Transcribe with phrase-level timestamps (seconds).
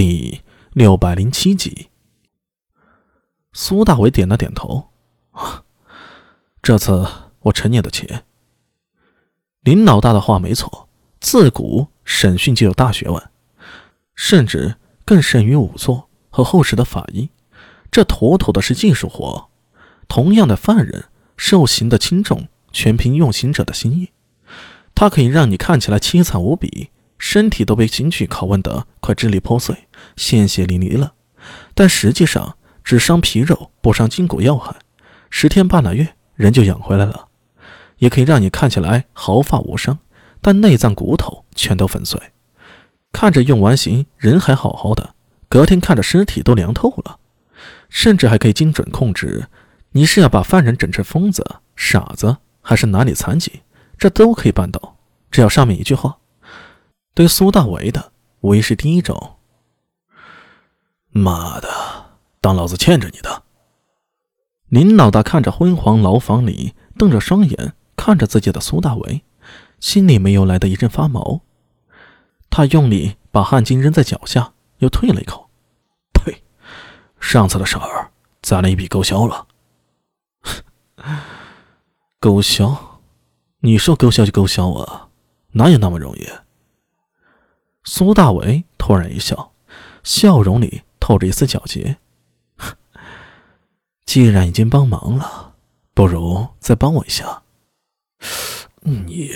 [0.00, 0.42] 第
[0.74, 1.88] 六百零七集。
[3.52, 4.90] 苏大伟点了点头，
[6.62, 7.04] 这次
[7.40, 8.22] 我承你的钱。
[9.62, 10.88] 林老大的话没错，
[11.18, 13.30] 自古审讯就有大学问，
[14.14, 17.30] 甚至更胜于仵作和后世的法医，
[17.90, 19.50] 这妥妥的是技术活。
[20.06, 21.06] 同样的犯人，
[21.36, 24.10] 受刑的轻重全凭用刑者的心意。
[24.94, 31.12] 他可以让你看起来凄惨无比，身体都被刑具拷问得快支离破碎、鲜血淋漓了，
[31.74, 34.74] 但实际上只伤皮肉，不伤筋骨要害，
[35.28, 37.26] 十天半拉月人就养回来了。
[37.98, 39.98] 也可以让你看起来毫发无伤，
[40.40, 42.20] 但内脏骨头全都粉碎，
[43.10, 45.14] 看着用完刑人还好好的，
[45.48, 47.18] 隔天看着尸体都凉透了。
[47.88, 49.48] 甚至还可以精准控制，
[49.92, 53.62] 你是要把犯人整成疯子、傻子，还是哪里残疾，
[53.98, 54.96] 这都可以办到。
[55.30, 56.18] 只要上面一句话，
[57.18, 59.38] 对苏大为的无疑是第一种。
[61.10, 61.68] 妈的，
[62.40, 63.42] 当老子欠着你的！
[64.68, 67.74] 林老大看着昏黄牢房里瞪着双眼。
[67.96, 69.24] 看着自己的苏大为，
[69.80, 71.40] 心里没有来的一阵发毛。
[72.50, 75.50] 他用力把汗巾扔在脚下，又退了一口。
[76.12, 76.44] 呸！
[77.18, 79.48] 上次的事儿，咱俩一笔勾销了。
[82.20, 83.00] 勾销？
[83.58, 85.08] 你说勾销就勾销啊？
[85.50, 86.28] 哪有那么容易？
[87.90, 89.54] 苏大为突然一笑，
[90.04, 91.96] 笑容里透着一丝皎洁。
[94.04, 95.54] 既然已经帮忙了，
[95.94, 97.44] 不如再帮我一下。
[98.80, 99.30] 你，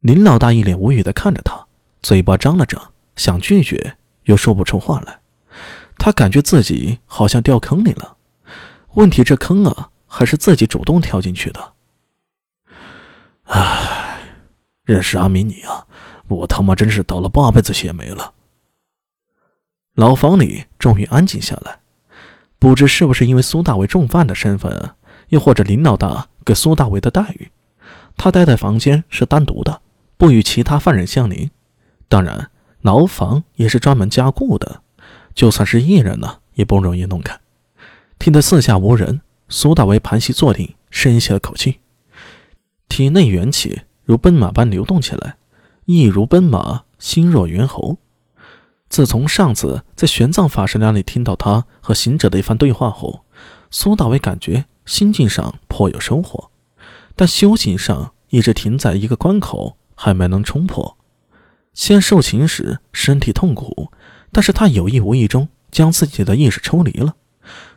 [0.00, 1.66] 林老大一脸无语的看着他，
[2.02, 5.20] 嘴巴张了张，想拒绝又说不出话来。
[5.96, 8.18] 他感觉自己好像掉坑里了。
[8.92, 11.72] 问题这坑啊，还是自己主动跳进去的。
[13.44, 14.20] 唉，
[14.84, 15.86] 认识阿明你啊，
[16.28, 18.32] 我他妈真是倒了八辈子血霉了。
[19.94, 21.78] 牢房里终于安静下来，
[22.58, 24.90] 不知是不是因为苏大伟重犯的身份，
[25.28, 27.50] 又或者林老大给苏大伟的待遇。
[28.16, 29.80] 他待在房间是单独的，
[30.16, 31.50] 不与其他犯人相邻。
[32.08, 32.50] 当然，
[32.80, 34.82] 牢房也是专门加固的，
[35.34, 37.38] 就算是一人呢，也不容易弄开。
[38.18, 41.80] 听得四下无人，苏大为盘膝坐定，深吸了口气，
[42.88, 45.36] 体内元气如奔马般流动起来，
[45.86, 47.98] 意如奔马，心若猿猴。
[48.88, 53.24] 自从上次在玄奘法师那里听到他和行者的一番对话后，
[53.70, 56.50] 苏大为感觉心境上颇有收获。
[57.16, 60.96] 但修行上一直停在一个关口，还没能冲破。
[61.72, 63.90] 先受刑时身体痛苦，
[64.30, 67.16] 但是他有意无意中将自己的意识抽离了，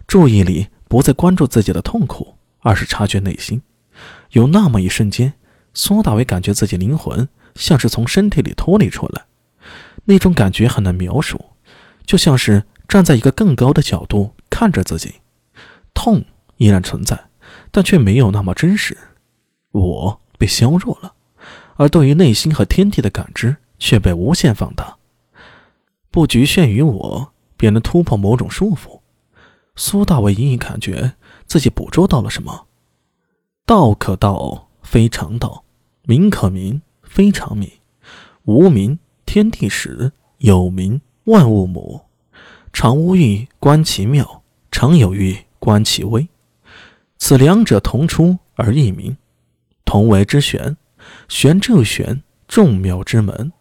[0.06, 3.62] 注意力不再关注自己的痛苦，而是察觉内心。
[4.31, 5.34] 有那么一瞬间，
[5.73, 9.25] 苏大伟感觉自己灵魂像是从身体里脱离出来，
[10.06, 11.44] 那种感觉很难描述，
[12.06, 15.16] 就像是站在一个更高的角度看着自己。
[15.94, 16.23] 痛
[16.57, 17.29] 依然存在，
[17.72, 18.96] 但却没有那么真实。
[19.72, 21.13] 我被削弱了，
[21.75, 24.97] 而对于内心和天地的感知却被无限放大，
[26.12, 29.01] 不局限于我，便能突破某种束缚。
[29.75, 31.13] 苏大伟隐隐感觉
[31.46, 32.67] 自己捕捉到了什么：
[33.66, 35.63] 道可道，非常道；
[36.03, 37.69] 名可名，非常名。
[38.44, 42.01] 无名，天地始；有名，万物母。
[42.72, 44.23] 常无欲，观其妙；
[44.72, 46.28] 常有欲，观其微。
[47.17, 49.17] 此两者同出而异名。
[49.84, 50.78] 同为之玄，
[51.28, 53.51] 玄之又玄，众妙之门。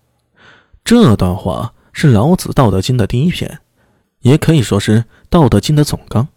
[0.85, 3.61] 这段话是老子《道德经》的第一篇，
[4.21, 6.29] 也可以说是《道德经》的总纲。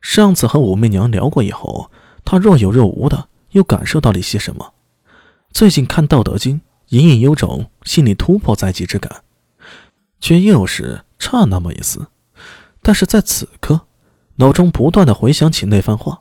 [0.00, 1.90] 上次和武媚娘聊过以后，
[2.24, 4.72] 她若有若无的又感受到了一些什么。
[5.58, 6.60] 最近看《道德经》，
[6.90, 9.24] 隐隐有种心理突破在即之感，
[10.20, 12.06] 却又是差那么一丝。
[12.80, 13.80] 但是在此刻，
[14.36, 16.20] 脑中不断的回想起那番话，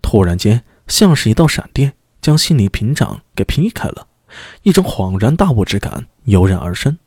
[0.00, 1.92] 突然间像是一道闪电。
[2.22, 4.06] 将心理屏障给劈开了，
[4.62, 6.98] 一种恍然大悟之感油然而生。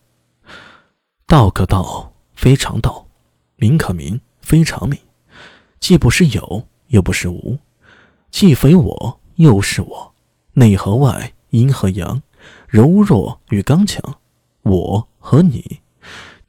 [1.25, 3.07] 道可道，非常道；
[3.55, 4.99] 名可名，非常名。
[5.79, 7.57] 既不是有，又不是无；
[8.29, 10.13] 既非我，又是我。
[10.53, 12.21] 内和外，阴和阳，
[12.67, 14.19] 柔弱与刚强，
[14.61, 15.79] 我和你，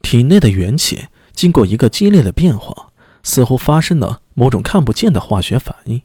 [0.03, 2.91] 体内的元气经过一个激烈的变化，
[3.23, 6.03] 似乎发生了某种看不见的化学反应。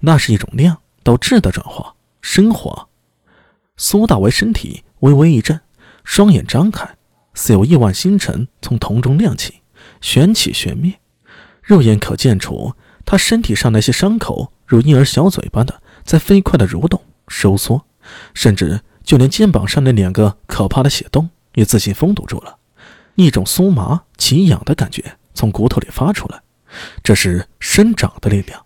[0.00, 0.78] 那是一种量。
[1.04, 2.88] 到质的转化升华，
[3.78, 5.58] 苏大为身体微微一震，
[6.04, 6.98] 双眼张开，
[7.32, 9.62] 似有亿万星辰从瞳中亮起，
[10.02, 11.00] 旋起旋灭。
[11.62, 12.74] 肉眼可见出
[13.06, 17.86] 他身体上那些伤口如婴儿小嘴般的在飞快的蠕动收缩，
[18.34, 22.56] 甚至就连肩膀上那两个可怕的血洞也自行封堵住了。
[23.14, 26.40] 一种酥麻奇痒的感觉从骨头里发出来，
[27.02, 28.64] 这是生长的力量。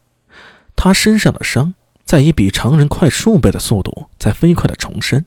[0.76, 1.74] 他身上的伤
[2.04, 5.24] 在以比常人快数倍的速度在飞快的重生。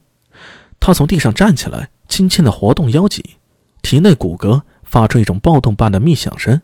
[0.79, 3.37] 他从地上站起来，轻轻地活动腰脊，
[3.81, 6.61] 体内骨骼发出一种暴动般的密响声。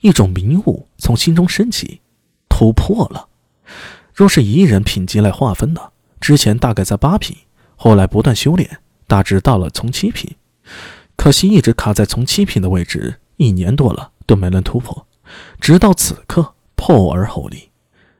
[0.00, 2.02] 一种迷雾从心中升起，
[2.50, 3.28] 突破了。
[4.12, 5.80] 若是以一人品级来划分呢？
[6.20, 7.36] 之前大概在八品，
[7.76, 10.36] 后来不断修炼，大致到了从七品。
[11.16, 15.06] 可惜一直卡在从七品的位置，一年多了都没能突破，
[15.60, 17.70] 直到此刻破而后立。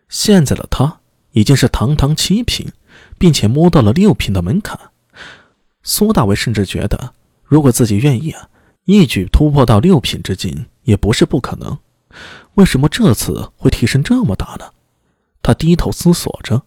[0.08, 1.00] 现在的他
[1.32, 2.72] 已经是堂堂七品，
[3.18, 4.78] 并且摸到了六品的门槛。
[5.82, 7.12] 苏大为甚至觉得，
[7.44, 8.48] 如果自己愿意啊，
[8.84, 11.78] 一举突破到六品之境也不是不可能。
[12.54, 14.70] 为什么这次会提升这么大呢？
[15.42, 16.62] 他低头思索着。